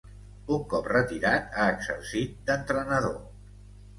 Un 0.53 0.61
cop 0.71 0.87
retirat 0.91 1.59
ha 1.59 1.67
exercit 1.73 2.33
d'entrenador. 2.49 3.17